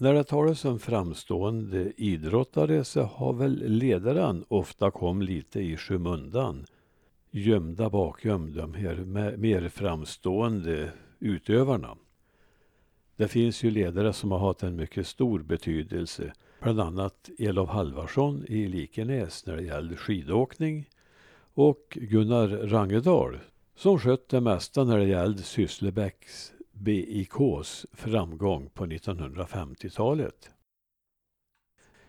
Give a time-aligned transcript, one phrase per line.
[0.00, 6.66] När det talas om framstående idrottare så har väl ledaren ofta kom lite i skymundan.
[7.30, 8.96] Gömda bakom de här
[9.36, 11.96] mer framstående utövarna.
[13.16, 16.32] Det finns ju ledare som har haft en mycket stor betydelse.
[16.62, 20.88] Bland annat Elof Halvarsson i Likenäs när det gällde skidåkning.
[21.54, 23.38] Och Gunnar Rangedal
[23.76, 30.50] som skött det mesta när det gällde Sysslebäcks BIKs framgång på 1950-talet.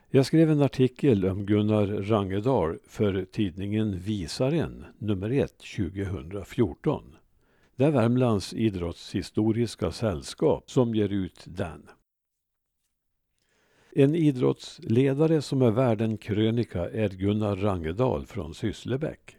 [0.09, 7.15] Jag skrev en artikel om Gunnar Rangedal för tidningen Visaren nummer 1 2014.
[7.75, 11.89] Det är Värmlands idrottshistoriska sällskap som ger ut den.
[13.91, 19.38] En idrottsledare som är värd en krönika är Gunnar Rangedal från Sysslebäck.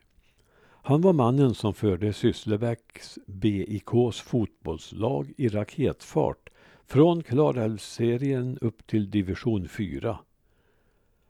[0.83, 6.51] Han var mannen som förde Sysslebäcks BIKs fotbollslag i raketfart
[6.87, 10.19] från Klarälvsserien upp till division 4.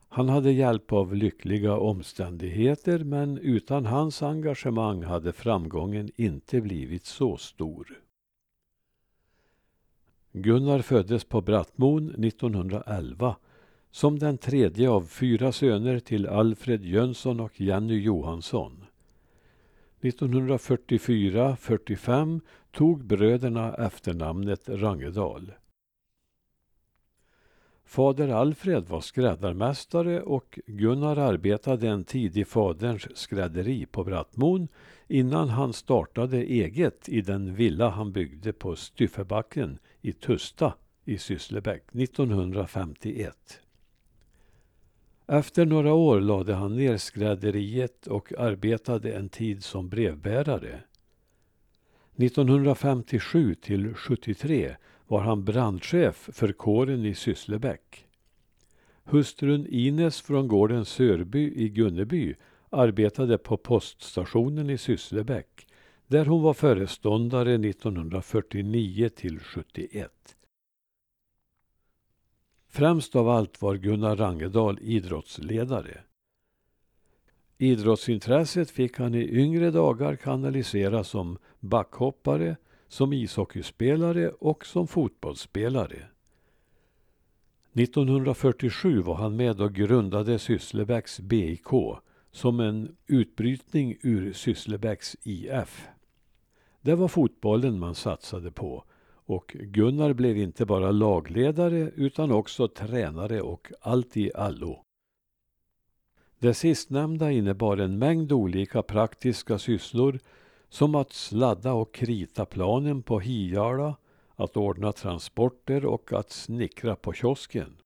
[0.09, 7.37] Han hade hjälp av lyckliga omständigheter men utan hans engagemang hade framgången inte blivit så
[7.37, 8.03] stor.
[10.33, 13.37] Gunnar föddes på Brattmon 1911
[13.91, 18.85] som den tredje av fyra söner till Alfred Jönsson och Jenny Johansson.
[20.01, 25.53] 1944-45 tog bröderna efternamnet Rangedal.
[27.85, 34.69] Fader Alfred var skräddarmästare och Gunnar arbetade en tid i faderns skrädderi på Brattmon
[35.09, 41.83] innan han startade eget i den villa han byggde på Styffebacken i Tusta i Sysslebäck
[41.95, 43.61] 1951.
[45.33, 50.81] Efter några år lade han ner skrädderiet och arbetade en tid som brevbärare.
[52.17, 54.77] 1957 till 73
[55.07, 58.07] var han brandchef för kåren i Sysslebäck.
[59.05, 62.35] Hustrun Ines från gården Sörby i Gunneby
[62.71, 65.67] arbetade på poststationen i Sysslebäck
[66.07, 70.37] där hon var föreståndare 1949 till 71.
[72.73, 76.01] Främst av allt var Gunnar Rangedal idrottsledare.
[77.59, 82.57] Idrottsintresset fick han i yngre dagar kanalisera som backhoppare,
[82.89, 86.03] som ishockeyspelare och som fotbollsspelare.
[87.73, 91.69] 1947 var han med och grundade Sysslebäcks BIK
[92.33, 95.89] som en utbrytning ur Sysslebäcks IF.
[96.81, 98.85] Det var fotbollen man satsade på
[99.31, 104.85] och Gunnar blev inte bara lagledare utan också tränare och allt i allo.
[106.39, 110.19] Det sistnämnda innebar en mängd olika praktiska sysslor
[110.69, 113.97] som att sladda och krita planen på Hiala,
[114.37, 117.77] att ordna transporter och att snickra på kiosken.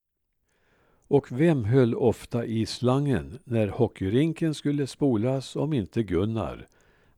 [1.07, 6.67] Och vem höll ofta i slangen när hockeyrinken skulle spolas om inte Gunnar?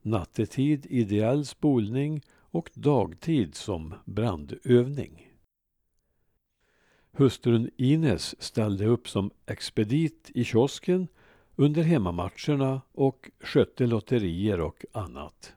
[0.01, 2.21] Nattetid ideell spolning
[2.57, 5.33] och dagtid som brandövning.
[7.11, 11.07] Hustrun Ines ställde upp som expedit i kiosken
[11.55, 15.55] under hemmamatcherna och skötte lotterier och annat.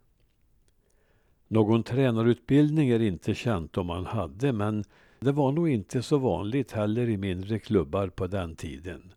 [1.49, 4.85] Någon tränarutbildning är inte känt om han hade men
[5.21, 9.13] det var nog inte så vanligt heller i mindre klubbar på den tiden.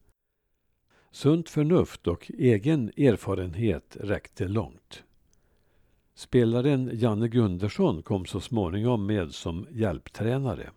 [1.11, 5.03] Sunt förnuft och egen erfarenhet räckte långt.
[6.15, 10.69] Spelaren Janne Gundersson kom så småningom med som hjälptränare.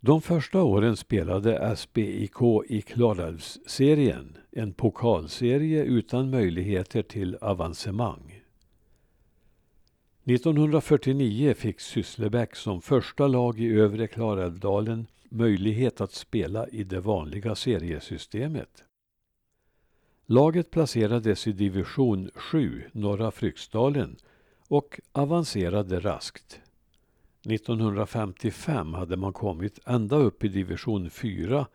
[0.00, 8.42] De första åren spelade SBIK i Klarälvsserien, en pokalserie utan möjligheter till avancemang.
[10.24, 17.54] 1949 fick Sysslebäck som första lag i övre Klarälvdalen möjlighet att spela i det vanliga
[17.54, 18.84] seriesystemet.
[20.32, 24.16] Laget placerades i division 7, Norra Fryksdalen
[24.68, 26.60] och avancerade raskt.
[27.48, 31.66] 1955 hade man kommit ända upp i division 4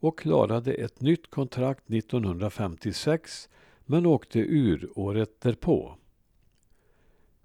[0.00, 3.48] och klarade ett nytt kontrakt 1956
[3.84, 5.94] men åkte ur året därpå.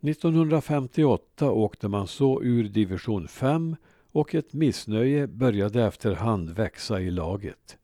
[0.01, 3.75] 1958 åkte man så ur division 5
[4.11, 7.77] och ett missnöje började efterhand växa i laget.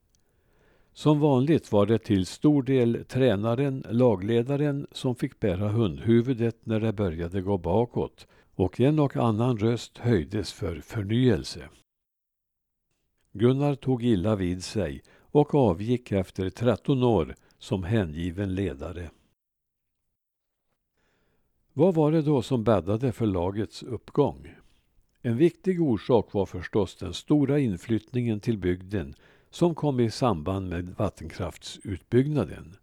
[0.94, 6.94] Som vanligt var det till stor del tränaren, lagledaren, som fick bära hundhuvudet när det
[6.94, 11.70] började gå bakåt och en och annan röst höjdes för förnyelse.
[13.32, 19.10] Gunnar tog illa vid sig och avgick efter 13 år som hängiven ledare.
[21.74, 24.56] Vad var det då som bäddade för lagets uppgång?
[25.22, 29.16] En viktig orsak var förstås den stora inflyttningen till bygden
[29.54, 32.76] som kom i samband med vattenkraftsutbyggnaden.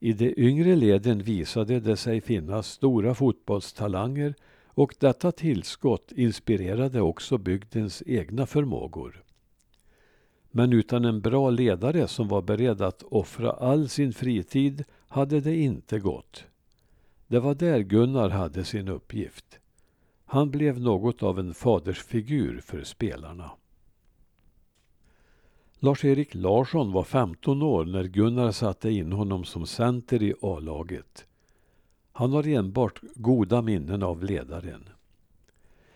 [0.00, 4.34] I de yngre leden visade det sig finnas stora fotbollstalanger
[4.66, 9.22] och detta tillskott inspirerade också bygdens egna förmågor.
[10.50, 15.56] Men utan en bra ledare som var beredd att offra all sin fritid hade det
[15.56, 16.44] inte gått.
[17.26, 19.58] Det var där Gunnar hade sin uppgift.
[20.24, 23.50] Han blev något av en fadersfigur för spelarna.
[25.84, 31.26] Lars-Erik Larsson var 15 år när Gunnar satte in honom som center i A-laget.
[32.12, 34.88] Han har enbart goda minnen av ledaren.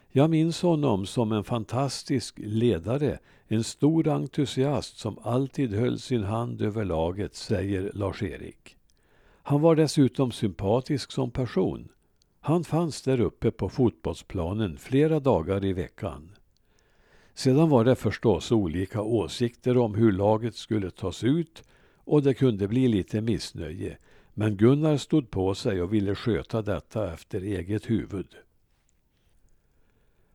[0.08, 6.62] Jag minns honom som en fantastisk ledare, en stor entusiast som alltid höll sin hand
[6.62, 8.76] över laget, säger Lars-Erik.
[9.42, 11.88] Han var dessutom sympatisk som person.
[12.40, 16.35] Han fanns där uppe på fotbollsplanen flera dagar i veckan.
[17.36, 21.62] Sedan var det förstås olika åsikter om hur laget skulle tas ut
[21.94, 23.98] och det kunde bli lite missnöje.
[24.34, 28.26] Men Gunnar stod på sig och ville sköta detta efter eget huvud.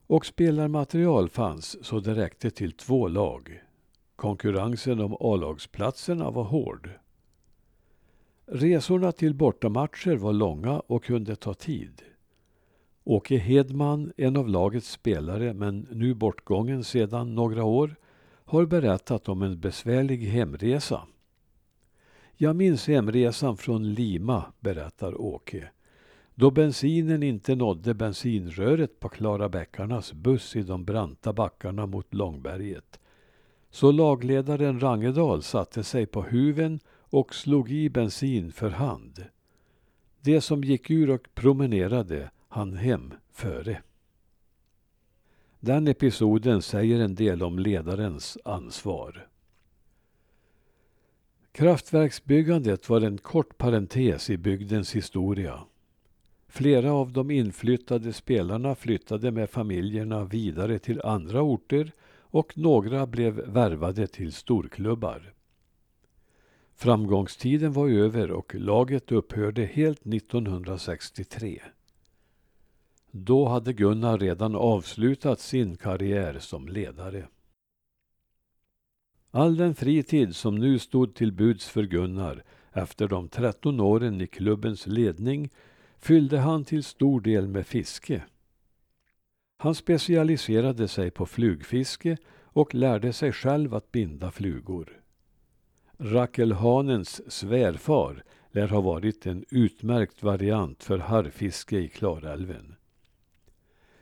[0.07, 3.61] Och spelarmaterial fanns så det räckte till två lag.
[4.15, 6.89] Konkurrensen om A-lagsplatserna var hård.
[8.45, 12.01] Resorna till bortamatcher var långa och kunde ta tid.
[13.03, 17.95] Åke Hedman, en av lagets spelare men nu bortgången sedan några år,
[18.45, 21.01] har berättat om en besvärlig hemresa.
[22.37, 25.69] Jag minns hemresan från Lima, berättar Åke.
[26.35, 32.99] Då bensinen inte nådde bensinröret på Klara Bäckarnas buss i de branta backarna mot Långberget.
[33.69, 39.25] Så lagledaren Rangedal satte sig på huven och slog i bensin för hand.
[40.21, 43.81] Det som gick ur och promenerade han hem före.
[45.59, 49.27] Den episoden säger en del om ledarens ansvar.
[51.51, 55.59] Kraftverksbyggandet var en kort parentes i bygdens historia.
[56.47, 63.33] Flera av de inflyttade spelarna flyttade med familjerna vidare till andra orter och några blev
[63.33, 65.33] värvade till storklubbar.
[66.75, 71.61] Framgångstiden var över och laget upphörde helt 1963.
[73.11, 77.27] Då hade Gunnar redan avslutat sin karriär som ledare.
[79.31, 84.27] All den fritid som nu stod till buds för Gunnar efter de 13 åren i
[84.27, 85.49] klubbens ledning
[85.97, 88.23] fyllde han till stor del med fiske.
[89.57, 95.01] Han specialiserade sig på flugfiske och lärde sig själv att binda flugor.
[95.97, 102.75] Rackelhanens svärfar lär ha varit en utmärkt variant för harrfiske i Klarälven.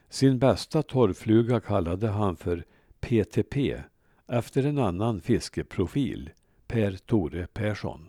[0.10, 2.66] Sin bästa torrfluga kallade han för
[3.00, 3.84] PTP
[4.28, 6.30] efter en annan fiskeprofil,
[6.68, 8.08] Per Tore Persson.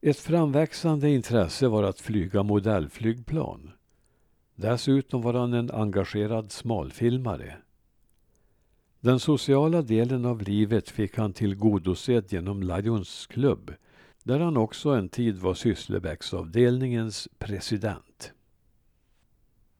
[0.00, 3.72] Ett framväxande intresse var att flyga modellflygplan.
[4.54, 7.56] Dessutom var han en engagerad smalfilmare.
[9.00, 13.74] Den sociala delen av livet fick han tillgodosedd genom Lions klubb,
[14.22, 18.32] där han också en tid var Sysslebäcksavdelningens president.